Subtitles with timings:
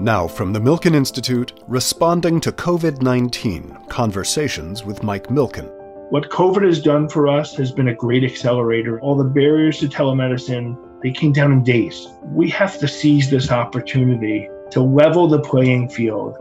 [0.00, 5.68] Now, from the Milken Institute, responding to COVID 19 Conversations with Mike Milken.
[6.10, 9.00] What COVID has done for us has been a great accelerator.
[9.00, 12.06] All the barriers to telemedicine, they came down in days.
[12.22, 16.36] We have to seize this opportunity to level the playing field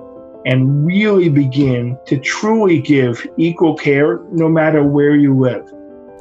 [0.46, 5.68] and really begin to truly give equal care no matter where you live.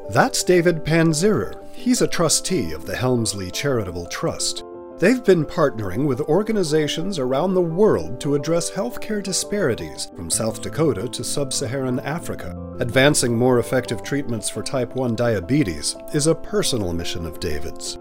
[0.09, 1.53] That's David Panzirer.
[1.73, 4.63] He's a trustee of the Helmsley Charitable Trust.
[4.99, 11.07] They've been partnering with organizations around the world to address healthcare disparities from South Dakota
[11.09, 12.57] to sub Saharan Africa.
[12.79, 17.99] Advancing more effective treatments for type 1 diabetes is a personal mission of David's.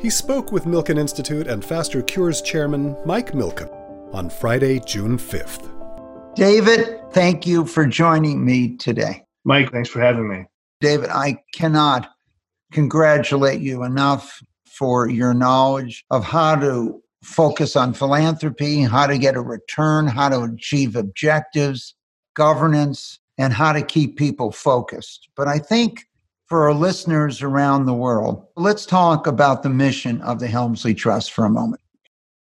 [0.00, 3.68] He spoke with Milken Institute and Faster Cures chairman Mike Milken
[4.14, 6.34] on Friday, June 5th.
[6.34, 9.22] David, thank you for joining me today.
[9.44, 10.46] Mike, thanks for having me.
[10.80, 12.08] David, I cannot
[12.72, 14.42] congratulate you enough
[14.78, 20.28] for your knowledge of how to focus on philanthropy, how to get a return, how
[20.28, 21.94] to achieve objectives,
[22.34, 25.28] governance, and how to keep people focused.
[25.36, 26.06] But I think
[26.46, 31.32] for our listeners around the world, let's talk about the mission of the Helmsley Trust
[31.32, 31.82] for a moment.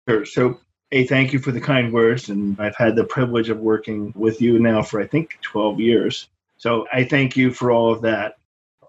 [0.09, 0.25] Sure.
[0.25, 0.61] So,
[0.93, 2.29] a thank you for the kind words.
[2.29, 6.29] And I've had the privilege of working with you now for, I think, 12 years.
[6.59, 8.37] So, I thank you for all of that.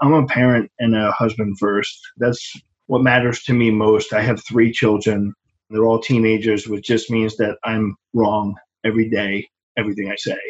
[0.02, 1.99] I'm a parent and a husband first.
[2.17, 2.61] That's
[2.94, 4.13] what matters to me most.
[4.13, 5.33] I have three children.
[5.72, 10.38] They're all teenagers, which just means that I'm wrong every day, everything I say.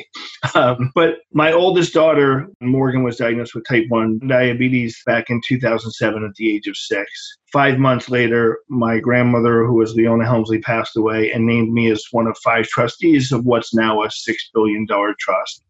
[0.56, 6.24] Um, but my oldest daughter, Morgan, was diagnosed with type 1 diabetes back in 2007
[6.24, 7.10] at the age of six.
[7.52, 12.04] Five months later, my grandmother, who was Leona Helmsley, passed away and named me as
[12.12, 14.86] one of five trustees of what's now a $6 billion
[15.18, 15.64] trust.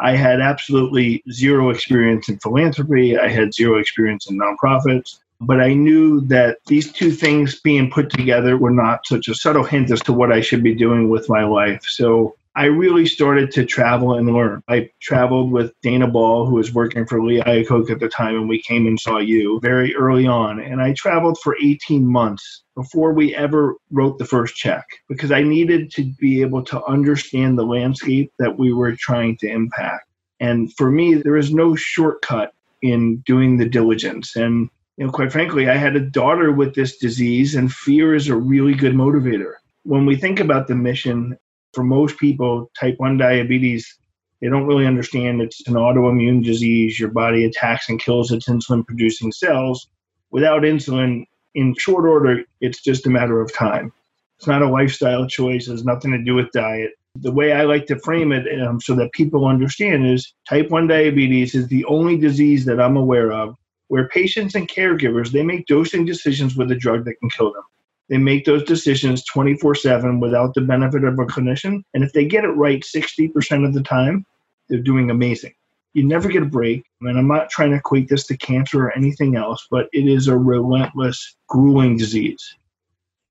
[0.00, 3.16] I had absolutely zero experience in philanthropy.
[3.16, 5.18] I had zero experience in nonprofits.
[5.40, 9.64] But I knew that these two things being put together were not such a subtle
[9.64, 11.82] hint as to what I should be doing with my life.
[11.84, 14.62] So I really started to travel and learn.
[14.68, 18.48] I traveled with Dana Ball, who was working for Lee Iacocca at the time, and
[18.48, 20.60] we came and saw you very early on.
[20.60, 25.42] And I traveled for 18 months before we ever wrote the first check because I
[25.42, 30.08] needed to be able to understand the landscape that we were trying to impact.
[30.38, 32.52] And for me, there is no shortcut
[32.82, 34.36] in doing the diligence.
[34.36, 38.28] And you know, quite frankly, I had a daughter with this disease, and fear is
[38.28, 39.54] a really good motivator.
[39.82, 41.36] When we think about the mission,
[41.72, 43.98] for most people, type 1 diabetes,
[44.40, 47.00] they don't really understand it's an autoimmune disease.
[47.00, 49.88] Your body attacks and kills its insulin producing cells.
[50.30, 51.24] Without insulin,
[51.54, 53.92] in short order, it's just a matter of time.
[54.38, 56.92] It's not a lifestyle choice, it has nothing to do with diet.
[57.16, 60.86] The way I like to frame it um, so that people understand is type 1
[60.86, 63.56] diabetes is the only disease that I'm aware of
[63.88, 67.62] where patients and caregivers they make dosing decisions with a drug that can kill them.
[68.08, 71.82] They make those decisions 24 7 without the benefit of a clinician.
[71.94, 74.26] And if they get it right 60% of the time,
[74.68, 75.54] they're doing amazing.
[75.94, 76.84] You never get a break.
[77.00, 80.28] And I'm not trying to equate this to cancer or anything else, but it is
[80.28, 82.54] a relentless, grueling disease.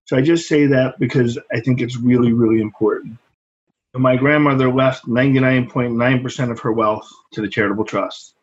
[0.05, 3.17] So I just say that because I think it's really, really important.
[3.95, 8.33] My grandmother left 99.9% of her wealth to the charitable trust.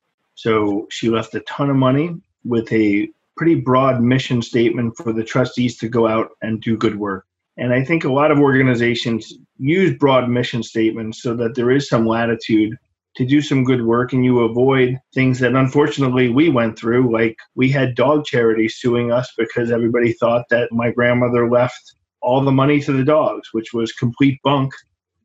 [0.40, 5.22] So she left a ton of money with a pretty broad mission statement for the
[5.22, 7.26] trustees to go out and do good work.
[7.58, 11.90] And I think a lot of organizations use broad mission statements so that there is
[11.90, 12.74] some latitude
[13.16, 17.12] to do some good work and you avoid things that unfortunately we went through.
[17.12, 22.40] Like we had dog charities suing us because everybody thought that my grandmother left all
[22.40, 24.72] the money to the dogs, which was complete bunk.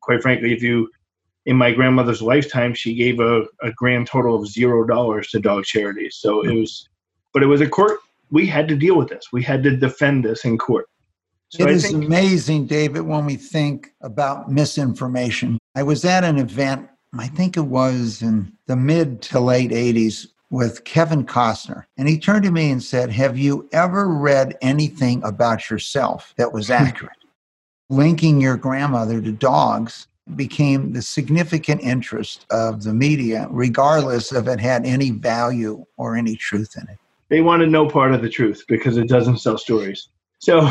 [0.02, 0.90] Quite frankly, if you
[1.46, 5.64] in my grandmother's lifetime, she gave a, a grand total of zero dollars to dog
[5.64, 6.16] charities.
[6.16, 6.60] So it hmm.
[6.60, 6.88] was,
[7.32, 8.00] but it was a court.
[8.30, 9.28] We had to deal with this.
[9.32, 10.86] We had to defend this in court.
[11.48, 15.58] So it I is think, amazing, David, when we think about misinformation.
[15.76, 20.26] I was at an event, I think it was in the mid to late 80s,
[20.50, 21.84] with Kevin Costner.
[21.96, 26.52] And he turned to me and said, Have you ever read anything about yourself that
[26.52, 27.12] was accurate?
[27.88, 34.58] Linking your grandmother to dogs became the significant interest of the media, regardless if it
[34.58, 36.98] had any value or any truth in it.
[37.28, 40.08] They wanted no part of the truth because it doesn't sell stories.
[40.38, 40.68] So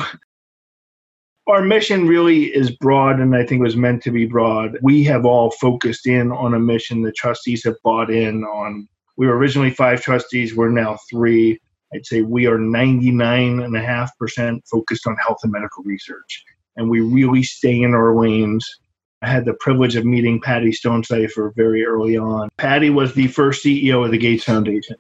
[1.48, 4.78] our mission really is broad and I think was meant to be broad.
[4.82, 7.02] We have all focused in on a mission.
[7.02, 8.88] The trustees have bought in on.
[9.18, 11.60] We were originally five trustees, we're now three.
[11.94, 16.44] I'd say we are 99.5% focused on health and medical research.
[16.76, 18.68] And we really stay in our lanes
[19.26, 22.50] I had the privilege of meeting Patty Stonecipher very early on.
[22.58, 24.98] Patty was the first CEO of the Gates Foundation.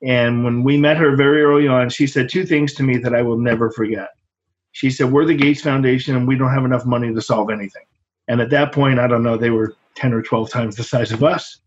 [0.00, 3.16] And when we met her very early on, she said two things to me that
[3.16, 4.10] I will never forget.
[4.70, 7.82] She said, We're the Gates Foundation and we don't have enough money to solve anything.
[8.28, 11.10] And at that point, I don't know, they were 10 or 12 times the size
[11.10, 11.58] of us.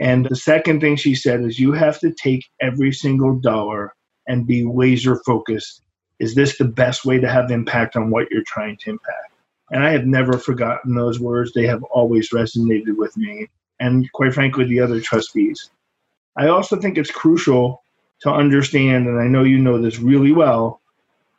[0.00, 3.92] And the second thing she said is, You have to take every single dollar
[4.26, 5.82] and be laser focused.
[6.20, 9.23] Is this the best way to have impact on what you're trying to impact?
[9.70, 11.52] And I have never forgotten those words.
[11.52, 13.48] They have always resonated with me
[13.80, 15.70] and, quite frankly, the other trustees.
[16.36, 17.82] I also think it's crucial
[18.20, 20.80] to understand, and I know you know this really well,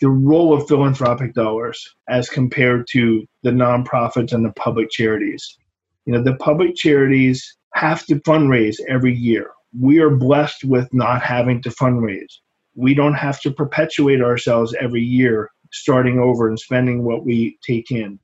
[0.02, 5.58] the role of philanthropic dollars as compared to the nonprofits and the public charities.
[6.06, 9.52] You know, the public charities have to fundraise every year.
[9.80, 12.40] We are blessed with not having to fundraise.
[12.76, 17.92] We don't have to perpetuate ourselves every year, starting over and spending what we take
[17.92, 18.20] in.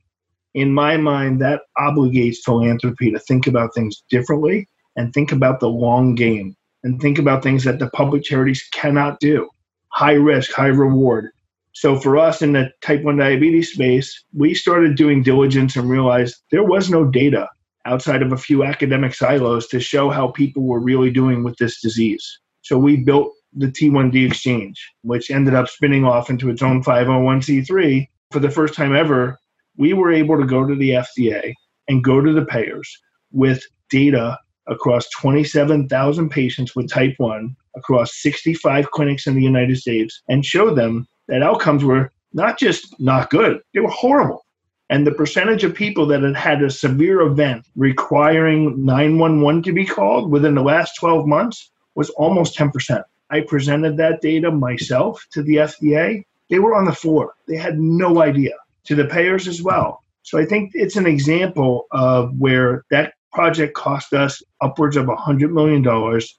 [0.54, 5.68] In my mind, that obligates philanthropy to think about things differently and think about the
[5.68, 9.48] long game and think about things that the public charities cannot do.
[9.88, 11.30] High risk, high reward.
[11.74, 16.36] So for us in the type 1 diabetes space, we started doing diligence and realized
[16.50, 17.48] there was no data
[17.86, 21.80] outside of a few academic silos to show how people were really doing with this
[21.80, 22.40] disease.
[22.60, 28.08] So we built the T1D exchange, which ended up spinning off into its own 501c3.
[28.30, 29.38] For the first time ever,
[29.76, 31.52] we were able to go to the FDA
[31.88, 32.90] and go to the payers
[33.30, 34.38] with data
[34.68, 40.74] across 27,000 patients with type 1 across 65 clinics in the United States and show
[40.74, 44.44] them that outcomes were not just not good, they were horrible.
[44.88, 49.86] And the percentage of people that had had a severe event requiring 911 to be
[49.86, 53.02] called within the last 12 months was almost 10%.
[53.32, 56.24] I presented that data myself to the FDA.
[56.50, 57.34] They were on the floor.
[57.48, 58.52] They had no idea.
[58.86, 60.02] To the payers as well.
[60.22, 65.50] So I think it's an example of where that project cost us upwards of $100
[65.52, 65.84] million.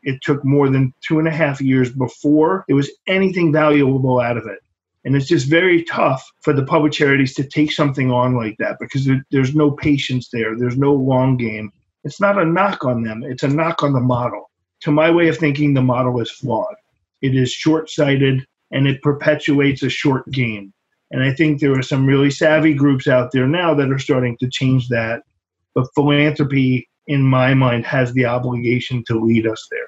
[0.03, 4.37] It took more than two and a half years before there was anything valuable out
[4.37, 4.59] of it.
[5.05, 8.77] And it's just very tough for the public charities to take something on like that
[8.79, 10.57] because there, there's no patience there.
[10.57, 11.71] There's no long game.
[12.03, 14.49] It's not a knock on them, it's a knock on the model.
[14.81, 16.75] To my way of thinking, the model is flawed.
[17.23, 20.71] It is short sighted and it perpetuates a short game.
[21.09, 24.37] And I think there are some really savvy groups out there now that are starting
[24.37, 25.23] to change that
[25.75, 29.87] but philanthropy, in my mind, has the obligation to lead us there.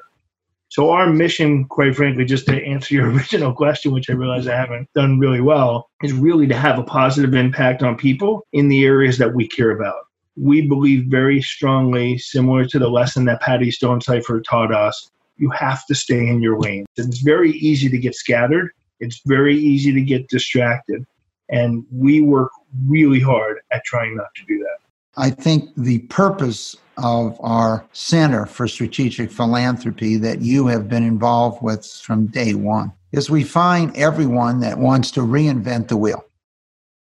[0.70, 4.56] So our mission, quite frankly, just to answer your original question, which I realize I
[4.56, 8.86] haven't done really well, is really to have a positive impact on people in the
[8.86, 10.02] areas that we care about.
[10.36, 15.86] We believe very strongly, similar to the lesson that Patty Stonecipher taught us, you have
[15.88, 16.86] to stay in your lane.
[16.96, 18.72] It's very easy to get scattered.
[19.00, 21.06] It's very easy to get distracted.
[21.50, 22.52] And we work
[22.88, 24.78] really hard at trying not to do that.
[25.18, 31.62] I think the purpose of our Center for Strategic Philanthropy that you have been involved
[31.62, 36.26] with from day one is we find everyone that wants to reinvent the wheel.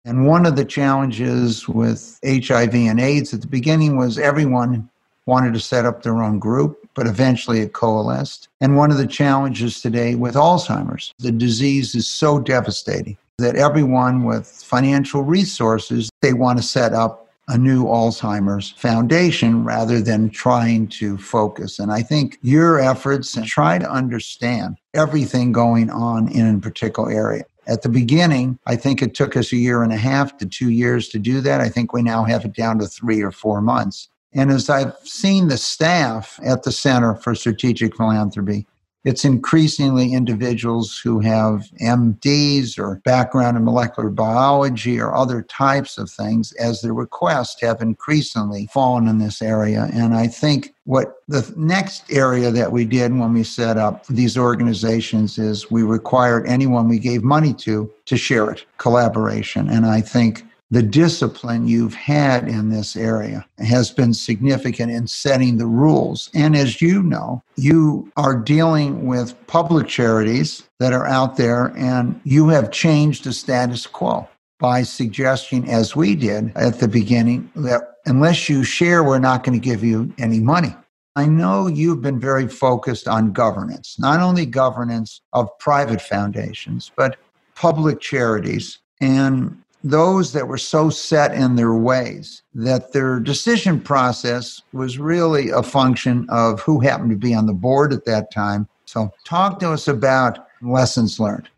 [0.06, 4.90] And one of the challenges with HIV and AIDS at the beginning was everyone
[5.26, 8.48] wanted to set up their own group, but eventually it coalesced.
[8.62, 14.24] And one of the challenges today with Alzheimer's, the disease is so devastating that everyone
[14.24, 20.88] with financial resources, they want to set up a new Alzheimer's Foundation rather than trying
[20.88, 21.78] to focus.
[21.78, 27.12] And I think your efforts and try to understand everything going on in a particular
[27.12, 27.44] area.
[27.68, 30.70] At the beginning, I think it took us a year and a half to two
[30.70, 31.62] years to do that.
[31.62, 34.10] I think we now have it down to three or four months.
[34.36, 38.68] And as I've seen the staff at the Center for Strategic Philanthropy,
[39.06, 46.10] it's increasingly individuals who have MDs or background in molecular biology or other types of
[46.10, 49.89] things as their requests have increasingly fallen in this area.
[49.94, 54.39] And I think what the next area that we did when we set up these
[54.39, 59.70] organizations is we required anyone we gave money to to share it, collaboration.
[59.70, 60.44] And I think
[60.75, 66.29] the discipline you've had in this area has been significant in setting the rules.
[66.34, 72.20] And as you know, you are dealing with public charities that are out there, and
[72.25, 74.27] you have changed the status quo
[74.60, 79.58] by suggesting, as we did at the beginning, that unless you share, we're not going
[79.58, 80.75] to give you any money.
[81.15, 87.15] I know you've been very focused on governance, not only governance of private foundations, but
[87.55, 88.79] public charities.
[89.00, 95.51] And those that were so set in their ways that their decision process was really
[95.51, 98.68] a function of who happened to be on the board at that time.
[98.86, 101.50] So, talk to us about lessons learned.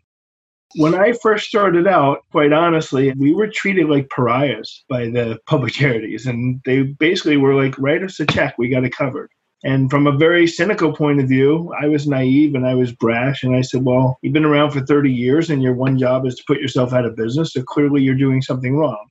[0.76, 5.72] When I first started out, quite honestly, we were treated like pariahs by the public
[5.80, 6.26] charities.
[6.26, 9.30] And they basically were like, write us a check, we got it covered.
[9.64, 13.42] And from a very cynical point of view, I was naive and I was brash.
[13.42, 16.36] And I said, Well, you've been around for 30 years and your one job is
[16.36, 17.52] to put yourself out of business.
[17.52, 19.08] So clearly you're doing something wrong.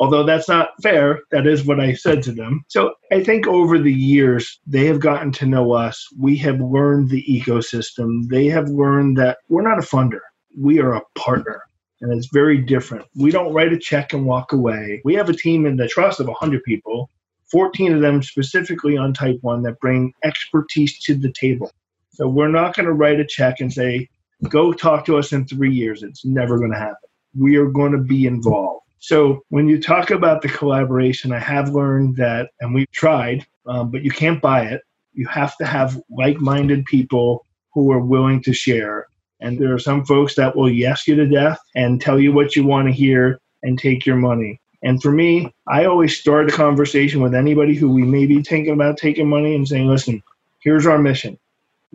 [0.00, 2.64] Although that's not fair, that is what I said to them.
[2.68, 6.06] So I think over the years, they have gotten to know us.
[6.16, 8.28] We have learned the ecosystem.
[8.28, 10.20] They have learned that we're not a funder,
[10.56, 11.62] we are a partner.
[12.00, 13.06] And it's very different.
[13.16, 15.02] We don't write a check and walk away.
[15.04, 17.10] We have a team in the trust of 100 people
[17.50, 21.70] 14 of them specifically on type 1 that bring expertise to the table.
[22.12, 24.08] So we're not going to write a check and say,
[24.48, 26.02] go talk to us in three years.
[26.02, 27.08] It's never going to happen.
[27.38, 28.84] We are going to be involved.
[29.00, 33.90] So when you talk about the collaboration, I have learned that, and we've tried, um,
[33.90, 34.82] but you can't buy it.
[35.12, 39.06] You have to have like minded people who are willing to share.
[39.40, 42.56] And there are some folks that will yes you to death and tell you what
[42.56, 44.60] you want to hear and take your money.
[44.82, 48.72] And for me, I always start a conversation with anybody who we may be thinking
[48.72, 50.22] about taking money and saying, listen,
[50.60, 51.38] here's our mission.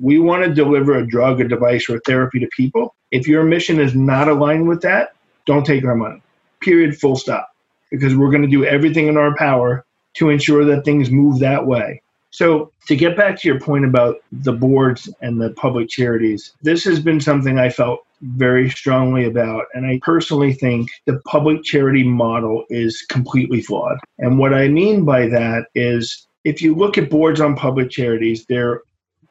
[0.02, 2.96] We want to deliver a drug, a device, or a therapy to people.
[3.12, 5.13] If your mission is not aligned with that,
[5.46, 6.22] don't take our money.
[6.62, 7.50] Period, full stop.
[7.92, 9.86] Because we're going to do everything in our power
[10.16, 12.02] to ensure that things move that way.
[12.32, 16.84] So, to get back to your point about the boards and the public charities, this
[16.86, 19.65] has been something I felt very strongly about.
[19.74, 23.98] And I personally think the public charity model is completely flawed.
[24.20, 28.46] And what I mean by that is if you look at boards on public charities,
[28.48, 28.82] they're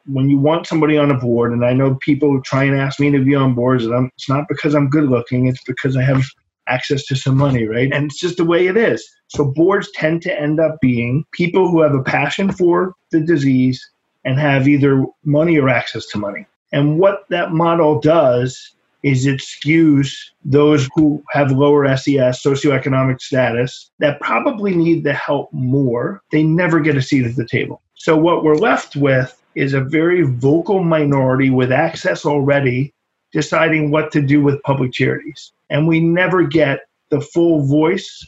[0.07, 3.11] when you want somebody on a board, and I know people try and ask me
[3.13, 6.03] to be on boards, and I'm, it's not because I'm good looking, it's because I
[6.03, 6.25] have
[6.67, 7.93] access to some money, right?
[7.93, 9.09] And it's just the way it is.
[9.29, 13.81] So boards tend to end up being people who have a passion for the disease
[14.25, 16.47] and have either money or access to money.
[16.73, 20.13] And what that model does is it skews
[20.45, 26.23] those who have lower SES, socioeconomic status, that probably need the help more.
[26.31, 27.83] They never get a seat at the table.
[27.95, 32.95] So what we're left with is a very vocal minority with access already
[33.33, 35.53] deciding what to do with public charities.
[35.71, 36.81] And we never get
[37.11, 38.27] the full voice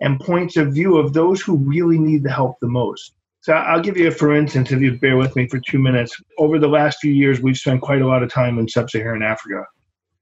[0.00, 3.12] and points of view of those who really need the help the most.
[3.40, 6.20] So I'll give you a for instance, if you bear with me for two minutes.
[6.38, 9.22] Over the last few years, we've spent quite a lot of time in sub Saharan
[9.22, 9.64] Africa.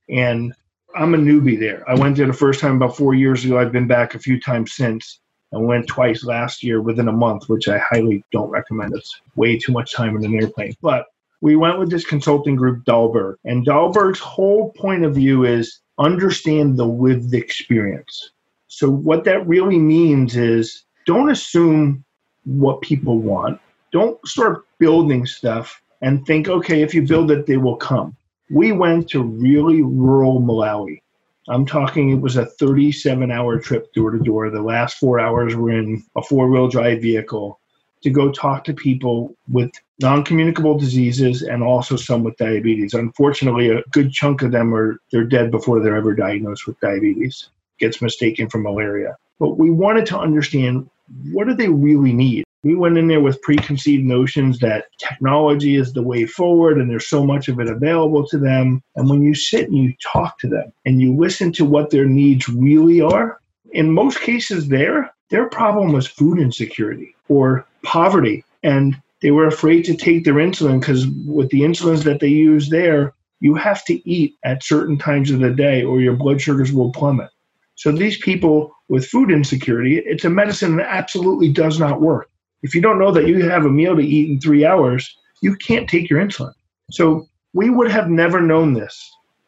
[0.09, 0.55] And
[0.97, 1.89] I'm a newbie there.
[1.89, 3.59] I went there the first time about four years ago.
[3.59, 5.21] I've been back a few times since.
[5.53, 8.95] I went twice last year within a month, which I highly don't recommend.
[8.95, 10.75] It's way too much time in an airplane.
[10.83, 11.07] But
[11.41, 13.37] we went with this consulting group, Dalberg.
[13.45, 18.31] And Dalberg's whole point of view is understand the lived experience.
[18.67, 22.05] So, what that really means is don't assume
[22.45, 23.61] what people want.
[23.93, 28.17] Don't start building stuff and think, okay, if you build it, they will come.
[28.51, 31.01] We went to really rural Malawi.
[31.49, 34.51] I'm talking, it was a 37 hour trip door to door.
[34.51, 37.61] The last four hours were in a four wheel drive vehicle
[38.03, 42.95] to go talk to people with non communicable diseases and also some with diabetes.
[42.95, 47.49] Unfortunately, a good chunk of them are they're dead before they're ever diagnosed with diabetes.
[47.79, 49.17] Gets mistaken for malaria.
[49.39, 50.89] But we wanted to understand
[51.33, 52.44] what do they really need?
[52.65, 57.09] We went in there with preconceived notions that technology is the way forward and there's
[57.09, 58.83] so much of it available to them.
[58.97, 62.07] And when you sit and you talk to them and you listen to what their
[62.07, 63.39] needs really are,
[63.73, 68.43] in most cases there, their problem was food insecurity or poverty.
[68.63, 72.71] And they were afraid to take their insulin because with the insulins that they use
[72.71, 76.73] there, you have to eat at certain times of the day or your blood sugars
[76.73, 77.29] will plummet.
[77.75, 82.31] So these people with food insecurity, it's a medicine that absolutely does not work.
[82.65, 85.55] If you don't know that you have a meal to eat in three hours, you
[85.55, 86.55] can't take your insulin.
[86.91, 88.99] So we would have never known this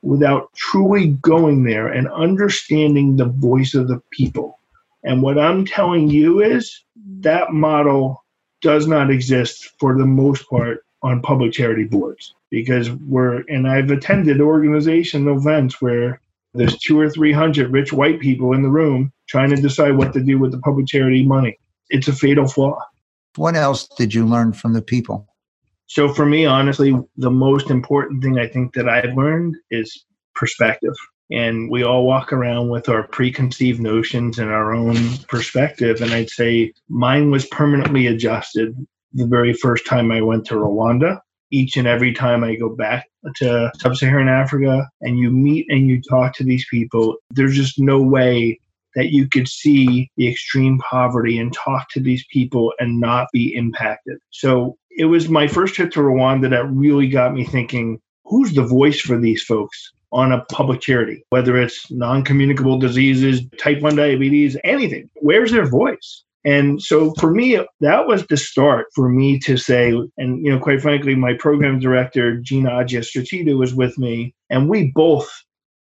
[0.03, 4.61] without truly going there and understanding the voice of the people.
[5.03, 6.85] And what I'm telling you is
[7.21, 8.23] that model
[8.61, 13.91] does not exist for the most part on public charity boards because we're, and I've
[13.91, 16.21] attended organizational events where
[16.53, 20.13] there's two or three hundred rich white people in the room trying to decide what
[20.13, 21.59] to do with the public charity money.
[21.89, 22.79] It's a fatal flaw.
[23.39, 25.27] What else did you learn from the people?
[25.87, 30.95] So, for me, honestly, the most important thing I think that I've learned is perspective.
[31.31, 34.97] And we all walk around with our preconceived notions and our own
[35.29, 36.01] perspective.
[36.01, 38.77] And I'd say mine was permanently adjusted
[39.13, 41.21] the very first time I went to Rwanda.
[41.51, 45.87] Each and every time I go back to sub Saharan Africa and you meet and
[45.87, 48.61] you talk to these people, there's just no way
[48.97, 53.55] that you could see the extreme poverty and talk to these people and not be
[53.55, 54.19] impacted.
[54.31, 58.65] So it was my first trip to Rwanda that really got me thinking who's the
[58.65, 63.97] voice for these folks on a public charity, whether it's non communicable diseases, type 1
[63.97, 65.09] diabetes, anything?
[65.21, 66.25] Where's their voice?
[66.45, 70.61] And so for me, that was the start for me to say, and you know,
[70.61, 75.29] quite frankly, my program director, Gina Aggia was with me, and we both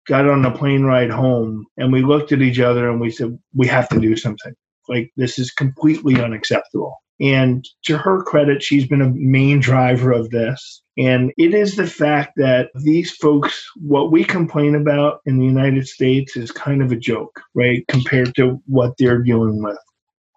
[0.10, 3.38] got on a plane ride home and we looked at each other and we said,
[3.54, 4.54] we have to do something.
[4.90, 6.98] Like this is completely unacceptable.
[7.22, 10.82] And to her credit, she's been a main driver of this.
[10.98, 15.88] And it is the fact that these folks, what we complain about in the United
[15.88, 17.86] States is kind of a joke, right?
[17.88, 19.78] Compared to what they're dealing with.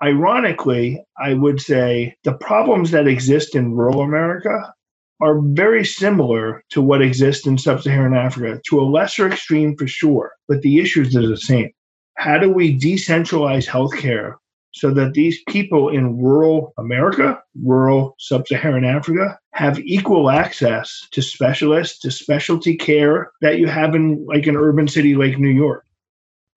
[0.02, 4.74] Ironically, I would say the problems that exist in rural America
[5.22, 9.86] are very similar to what exists in sub Saharan Africa, to a lesser extreme for
[9.86, 11.70] sure, but the issues are the same.
[12.16, 14.34] How do we decentralize healthcare
[14.74, 21.22] so that these people in rural America, rural sub Saharan Africa, have equal access to
[21.22, 25.84] specialists, to specialty care that you have in like an urban city like New York?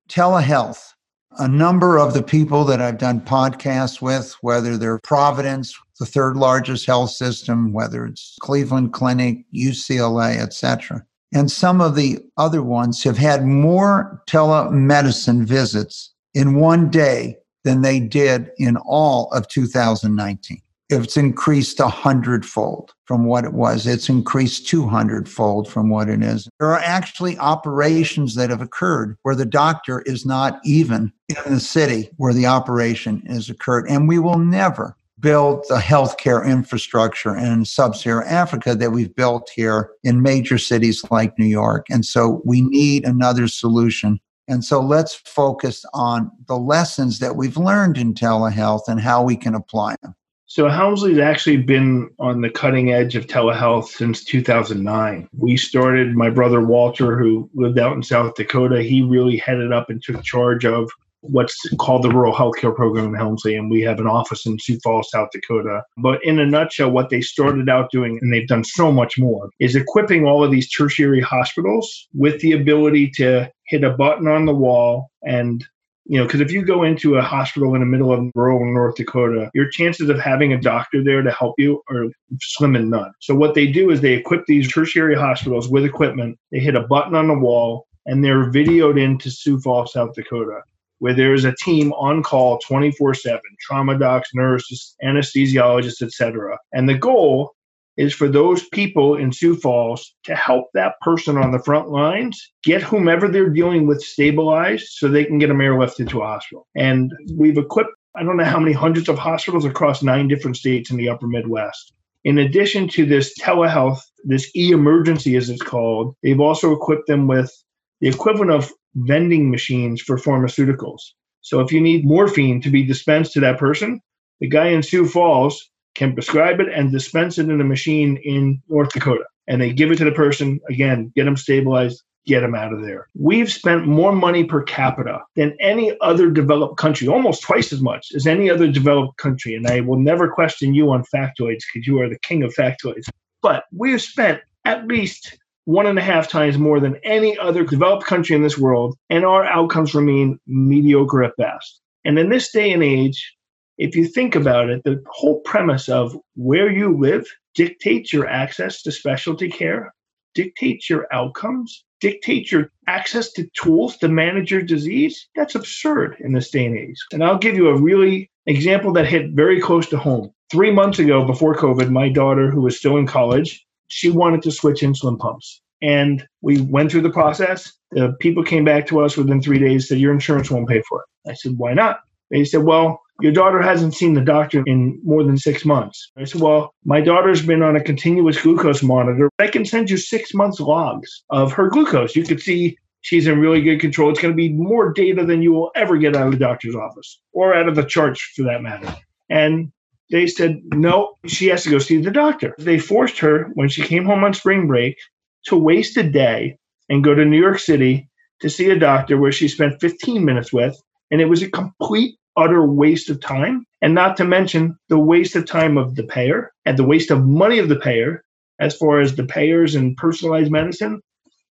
[0.10, 0.95] Telehealth.
[1.38, 6.38] A number of the people that I've done podcasts with, whether they're Providence, the third
[6.38, 11.06] largest health system, whether it's Cleveland Clinic, UCLA, etc.
[11.34, 17.82] And some of the other ones have had more telemedicine visits in one day than
[17.82, 20.62] they did in all of 2019.
[20.90, 23.88] It's increased a hundredfold from what it was.
[23.88, 26.48] It's increased 200 fold from what it is.
[26.60, 31.12] There are actually operations that have occurred where the doctor is not even
[31.46, 33.88] in the city where the operation has occurred.
[33.90, 39.50] And we will never build the healthcare infrastructure in sub Saharan Africa that we've built
[39.56, 41.88] here in major cities like New York.
[41.90, 47.58] And so we need another solution and so let's focus on the lessons that we've
[47.58, 50.16] learned in telehealth and how we can apply them.
[50.56, 55.28] So Helmsley's actually been on the cutting edge of telehealth since 2009.
[55.38, 59.90] We started, my brother Walter, who lived out in South Dakota, he really headed up
[59.90, 64.00] and took charge of what's called the Rural Healthcare Program in Helmsley, and we have
[64.00, 65.84] an office in Sioux Falls, South Dakota.
[65.98, 69.50] But in a nutshell, what they started out doing, and they've done so much more,
[69.60, 74.46] is equipping all of these tertiary hospitals with the ability to hit a button on
[74.46, 75.68] the wall and
[76.06, 78.96] you know, because if you go into a hospital in the middle of rural North
[78.96, 82.06] Dakota, your chances of having a doctor there to help you are
[82.42, 83.12] slim and none.
[83.22, 86.38] So what they do is they equip these tertiary hospitals with equipment.
[86.52, 90.62] They hit a button on the wall, and they're videoed into Sioux Falls, South Dakota
[91.00, 96.58] where there's a team on call 24/7, trauma docs, nurses, anesthesiologists, etc.
[96.74, 97.54] And the goal
[97.98, 102.52] is for those people in Sioux Falls to help that person on the front lines
[102.64, 106.68] get whomever they're dealing with stabilized so they can get them airlifted to a hospital.
[106.76, 110.90] And we've equipped I don't know how many hundreds of hospitals across nine different states
[110.90, 111.92] in the upper Midwest.
[112.24, 117.28] In addition to this telehealth, this e emergency as it's called, they've also equipped them
[117.28, 117.52] with
[118.00, 121.02] the equivalent of vending machines for pharmaceuticals.
[121.42, 124.00] So if you need morphine to be dispensed to that person,
[124.40, 128.62] the guy in Sioux Falls can prescribe it and dispense it in a machine in
[128.68, 129.26] North Dakota.
[129.48, 132.82] And they give it to the person, again, get them stabilized, get them out of
[132.82, 133.08] there.
[133.18, 138.08] We've spent more money per capita than any other developed country, almost twice as much
[138.16, 139.56] as any other developed country.
[139.56, 143.08] And I will never question you on factoids because you are the king of factoids.
[143.42, 147.64] But we have spent at least one and a half times more than any other
[147.64, 151.82] developed country in this world, and our outcomes remain mediocre at best.
[152.04, 153.36] And in this day and age,
[153.78, 158.82] if you think about it, the whole premise of where you live dictates your access
[158.84, 159.94] to specialty care,
[160.34, 165.28] dictates your outcomes, dictates your access to tools to manage your disease.
[165.36, 166.98] That's absurd in this day and age.
[167.12, 170.32] And I'll give you a really example that hit very close to home.
[170.52, 174.52] Three months ago, before COVID, my daughter, who was still in college, she wanted to
[174.52, 175.62] switch insulin pumps.
[175.82, 177.72] And we went through the process.
[177.92, 181.02] The people came back to us within three days, said, Your insurance won't pay for
[181.02, 181.30] it.
[181.30, 182.00] I said, Why not?
[182.30, 186.12] They said, Well, your daughter hasn't seen the doctor in more than six months.
[186.18, 189.30] I said, Well, my daughter's been on a continuous glucose monitor.
[189.40, 192.16] I can send you six months logs of her glucose.
[192.16, 194.10] You could see she's in really good control.
[194.10, 196.76] It's going to be more data than you will ever get out of the doctor's
[196.76, 198.94] office or out of the charts for that matter.
[199.30, 199.72] And
[200.12, 202.56] they said, no, she has to go see the doctor.
[202.58, 204.98] They forced her when she came home on spring break
[205.46, 206.58] to waste a day
[206.90, 208.10] and go to New York City
[208.42, 210.76] to see a doctor where she spent 15 minutes with.
[211.12, 213.66] And it was a complete, utter waste of time.
[213.82, 217.26] And not to mention the waste of time of the payer and the waste of
[217.26, 218.24] money of the payer.
[218.60, 221.02] As far as the payers and personalized medicine,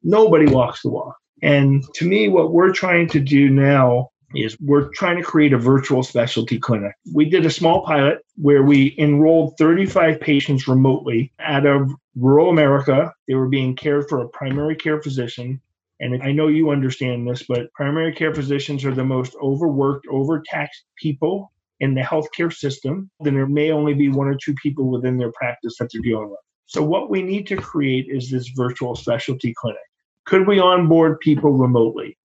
[0.03, 1.17] nobody walks the walk.
[1.41, 5.57] And to me, what we're trying to do now is we're trying to create a
[5.57, 6.93] virtual specialty clinic.
[7.13, 13.13] We did a small pilot where we enrolled 35 patients remotely out of rural America.
[13.27, 15.61] They were being cared for a primary care physician.
[16.03, 20.83] And I know you understand this, but primary care physicians are the most overworked, overtaxed
[20.97, 25.17] people in the healthcare system, then there may only be one or two people within
[25.17, 26.39] their practice that they're dealing with.
[26.65, 29.79] So, what we need to create is this virtual specialty clinic.
[30.25, 32.17] Could we onboard people remotely?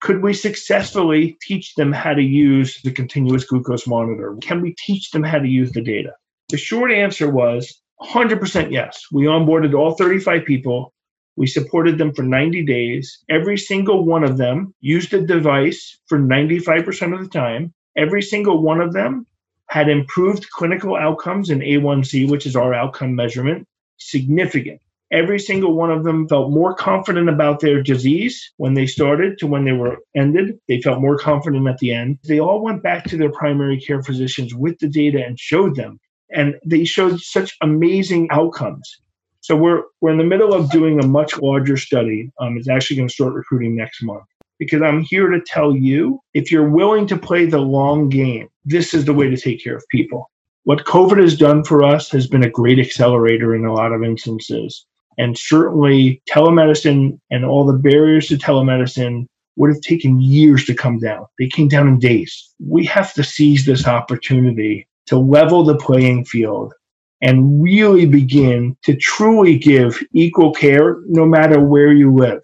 [0.00, 4.34] Could we successfully teach them how to use the continuous glucose monitor?
[4.40, 6.12] Can we teach them how to use the data?
[6.48, 9.04] The short answer was 100% yes.
[9.12, 10.94] We onboarded all 35 people.
[11.36, 13.22] We supported them for 90 days.
[13.28, 17.74] Every single one of them used the device for 95% of the time.
[17.96, 19.26] Every single one of them
[19.68, 23.66] had improved clinical outcomes in A1C, which is our outcome measurement,
[23.98, 24.80] significant.
[25.12, 29.46] Every single one of them felt more confident about their disease when they started to
[29.46, 30.58] when they were ended.
[30.66, 32.18] They felt more confident at the end.
[32.24, 36.00] They all went back to their primary care physicians with the data and showed them.
[36.30, 39.00] And they showed such amazing outcomes.
[39.46, 42.32] So we're we're in the middle of doing a much larger study.
[42.40, 44.24] Um, it's actually going to start recruiting next month
[44.58, 48.92] because I'm here to tell you if you're willing to play the long game, this
[48.92, 50.28] is the way to take care of people.
[50.64, 54.02] What COVID has done for us has been a great accelerator in a lot of
[54.02, 54.84] instances.
[55.16, 60.98] And certainly, telemedicine and all the barriers to telemedicine would have taken years to come
[60.98, 61.24] down.
[61.38, 62.52] They came down in days.
[62.58, 66.74] We have to seize this opportunity to level the playing field
[67.22, 72.40] and really begin to truly give equal care no matter where you live.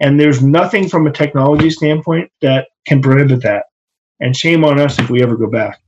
[0.00, 3.66] And there's nothing from a technology standpoint that can prohibit that.
[4.20, 5.80] And shame on us if we ever go back.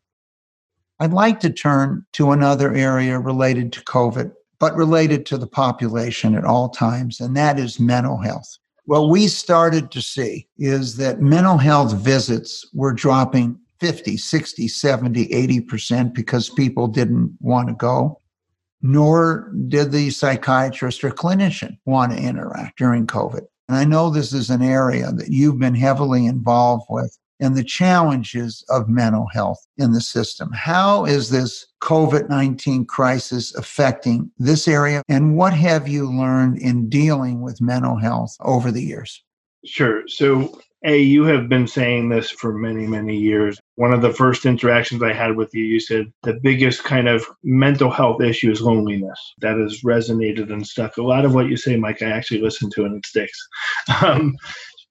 [1.00, 6.36] I'd like to turn to another area related to COVID, but related to the population
[6.36, 8.58] at all times, and that is mental health.
[8.86, 15.26] What we started to see is that mental health visits were dropping 50, 60, 70,
[15.28, 18.20] 80% because people didn't want to go,
[18.82, 23.42] nor did the psychiatrist or clinician want to interact during COVID.
[23.68, 27.64] And I know this is an area that you've been heavily involved with and the
[27.64, 30.50] challenges of mental health in the system.
[30.52, 35.02] How is this COVID 19 crisis affecting this area?
[35.08, 39.22] And what have you learned in dealing with mental health over the years?
[39.64, 40.06] Sure.
[40.06, 43.58] So, A, you have been saying this for many, many years.
[43.76, 47.24] One of the first interactions I had with you, you said the biggest kind of
[47.42, 49.18] mental health issue is loneliness.
[49.40, 50.98] That has resonated and stuck.
[50.98, 53.48] A lot of what you say, Mike, I actually listen to and it sticks.
[54.02, 54.36] Um,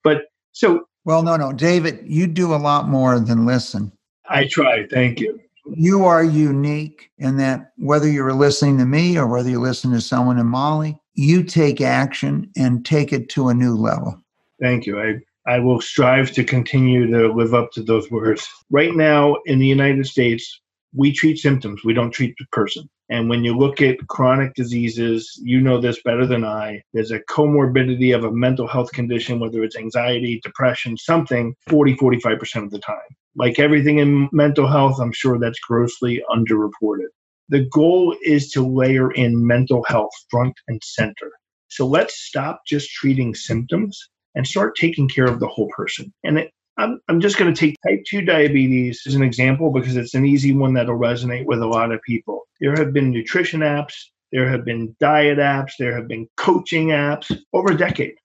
[0.04, 3.92] but so well, no, no, David, you do a lot more than listen.
[4.30, 4.88] I try.
[4.88, 5.40] Thank you.
[5.66, 10.02] You are unique in that whether you're listening to me or whether you listen to
[10.02, 14.18] someone in Mali, you take action and take it to a new level.
[14.62, 15.02] Thank you.
[15.02, 18.48] I, I will strive to continue to live up to those words.
[18.70, 20.62] Right now in the United States,
[20.96, 22.90] we treat symptoms, we don't treat the person.
[23.10, 26.82] And when you look at chronic diseases, you know this better than I.
[26.94, 32.64] There's a comorbidity of a mental health condition, whether it's anxiety, depression, something, 40, 45%
[32.64, 32.98] of the time.
[33.36, 37.08] Like everything in mental health, I'm sure that's grossly underreported.
[37.50, 41.32] The goal is to layer in mental health front and center.
[41.68, 46.14] So let's stop just treating symptoms and start taking care of the whole person.
[46.24, 49.96] And it, I'm, I'm just going to take type 2 diabetes as an example because
[49.96, 52.44] it's an easy one that'll resonate with a lot of people.
[52.60, 53.94] There have been nutrition apps,
[54.32, 58.16] there have been diet apps, there have been coaching apps over a decade.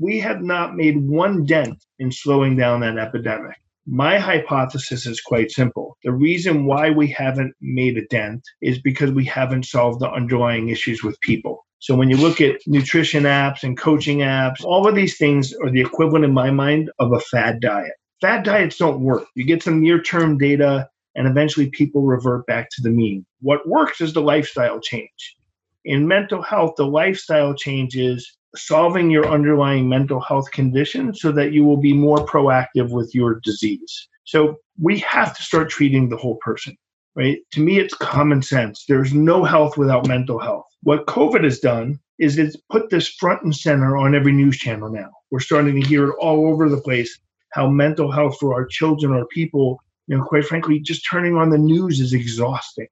[0.00, 3.56] We have not made one dent in slowing down that epidemic.
[3.86, 5.96] My hypothesis is quite simple.
[6.04, 10.68] The reason why we haven't made a dent is because we haven't solved the underlying
[10.68, 11.66] issues with people.
[11.80, 15.70] So when you look at nutrition apps and coaching apps, all of these things are
[15.70, 17.92] the equivalent in my mind of a fad diet.
[18.20, 19.26] Fad diets don't work.
[19.34, 23.24] You get some near term data and eventually people revert back to the mean.
[23.40, 25.36] What works is the lifestyle change.
[25.84, 31.52] In mental health, the lifestyle change is solving your underlying mental health condition so that
[31.52, 34.08] you will be more proactive with your disease.
[34.24, 36.76] So we have to start treating the whole person,
[37.18, 37.38] right?
[37.50, 38.84] To me, it's common sense.
[38.88, 40.66] There's no health without mental health.
[40.84, 44.88] What COVID has done is it's put this front and center on every news channel
[44.88, 45.10] now.
[45.32, 47.18] We're starting to hear it all over the place
[47.52, 51.50] how mental health for our children or people, you know, quite frankly, just turning on
[51.50, 52.86] the news is exhausting,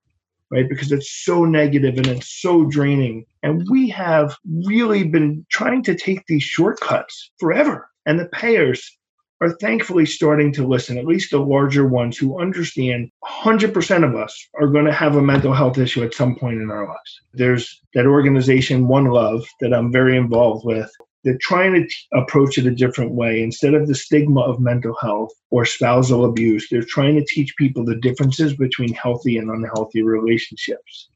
[0.50, 0.68] right?
[0.68, 3.26] Because it's so negative and it's so draining.
[3.44, 7.88] And we have really been trying to take these shortcuts forever.
[8.06, 8.98] And the payers
[9.40, 14.48] are thankfully starting to listen, at least the larger ones who understand 100% of us
[14.54, 17.20] are going to have a mental health issue at some point in our lives.
[17.34, 20.90] There's that organization, One Love, that I'm very involved with.
[21.24, 23.42] They're trying to t- approach it a different way.
[23.42, 27.84] Instead of the stigma of mental health or spousal abuse, they're trying to teach people
[27.84, 31.08] the differences between healthy and unhealthy relationships.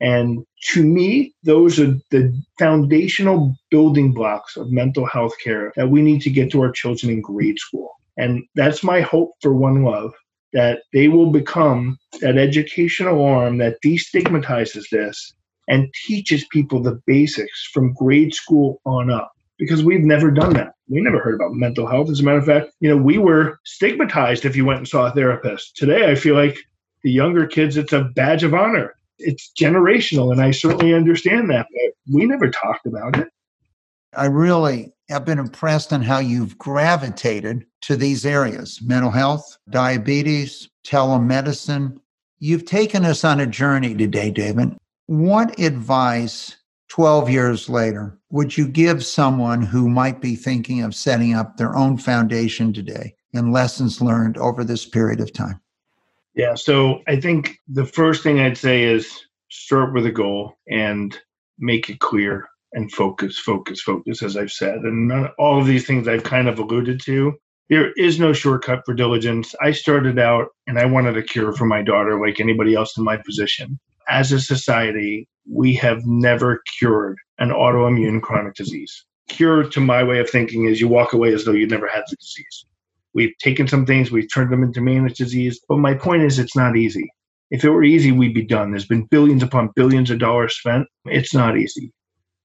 [0.00, 6.02] And to me, those are the foundational building blocks of mental health care that we
[6.02, 7.90] need to get to our children in grade school.
[8.16, 10.12] And that's my hope for One Love
[10.52, 15.34] that they will become that educational arm that destigmatizes this
[15.68, 20.72] and teaches people the basics from grade school on up because we've never done that.
[20.88, 22.08] We never heard about mental health.
[22.08, 25.06] As a matter of fact, you know, we were stigmatized if you went and saw
[25.06, 25.76] a therapist.
[25.76, 26.58] Today, I feel like
[27.02, 28.94] the younger kids, it's a badge of honor.
[29.18, 33.28] It's generational, and I certainly understand that, but we never talked about it.
[34.16, 40.68] I really have been impressed on how you've gravitated to these areas mental health, diabetes,
[40.86, 41.98] telemedicine.
[42.38, 44.76] You've taken us on a journey today, David.
[45.06, 46.56] What advice
[46.88, 51.76] 12 years later would you give someone who might be thinking of setting up their
[51.76, 55.60] own foundation today and lessons learned over this period of time?
[56.38, 59.12] Yeah, so I think the first thing I'd say is
[59.50, 61.18] start with a goal and
[61.58, 64.76] make it clear and focus, focus, focus, as I've said.
[64.82, 67.32] And all of these things I've kind of alluded to.
[67.70, 69.52] There is no shortcut for diligence.
[69.60, 73.02] I started out and I wanted a cure for my daughter, like anybody else in
[73.02, 73.76] my position.
[74.08, 79.04] As a society, we have never cured an autoimmune chronic disease.
[79.26, 82.04] Cure, to my way of thinking, is you walk away as though you never had
[82.08, 82.64] the disease.
[83.18, 85.60] We've taken some things, we've turned them into managed disease.
[85.68, 87.10] But my point is, it's not easy.
[87.50, 88.70] If it were easy, we'd be done.
[88.70, 90.86] There's been billions upon billions of dollars spent.
[91.04, 91.92] It's not easy.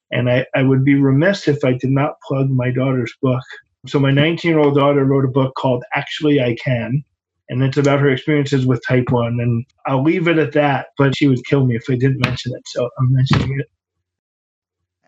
[0.10, 3.44] And I, I would be remiss if I did not plug my daughter's book.
[3.86, 7.04] So, my 19 year old daughter wrote a book called Actually I Can,
[7.50, 9.40] and it's about her experiences with type 1.
[9.40, 12.52] And I'll leave it at that, but she would kill me if I didn't mention
[12.56, 12.64] it.
[12.66, 13.70] So, I'm mentioning it.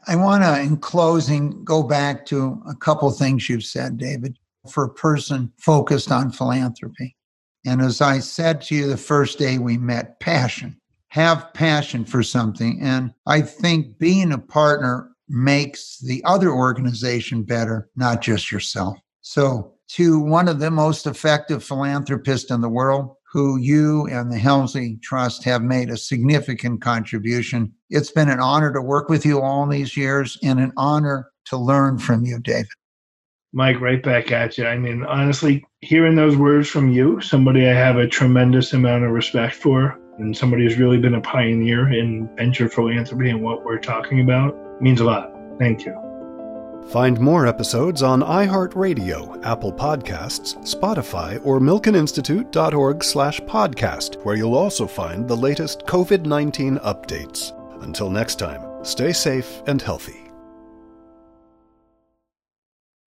[0.05, 4.37] I want to, in closing, go back to a couple things you've said, David,
[4.69, 7.15] for a person focused on philanthropy.
[7.65, 10.79] And as I said to you the first day we met, passion
[11.15, 12.77] have passion for something.
[12.81, 18.97] And I think being a partner makes the other organization better, not just yourself.
[19.21, 24.37] So, to one of the most effective philanthropists in the world, who you and the
[24.37, 27.73] Helmsley Trust have made a significant contribution.
[27.89, 31.57] It's been an honor to work with you all these years and an honor to
[31.57, 32.67] learn from you, David.
[33.55, 34.67] Mike, right back at you.
[34.67, 39.11] I mean, honestly, hearing those words from you, somebody I have a tremendous amount of
[39.11, 43.79] respect for, and somebody who's really been a pioneer in venture philanthropy and what we're
[43.79, 45.31] talking about means a lot.
[45.57, 45.93] Thank you.
[46.91, 54.85] Find more episodes on iHeartRadio, Apple Podcasts, Spotify, or milkeninstitute.org slash podcast, where you'll also
[54.85, 57.53] find the latest COVID-19 updates.
[57.83, 60.24] Until next time, stay safe and healthy.